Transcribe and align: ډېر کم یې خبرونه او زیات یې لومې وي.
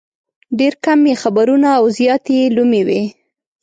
ډېر 0.59 0.73
کم 0.85 0.99
یې 1.09 1.15
خبرونه 1.23 1.69
او 1.79 1.85
زیات 1.97 2.23
یې 2.35 2.53
لومې 2.55 2.81
وي. 2.87 3.01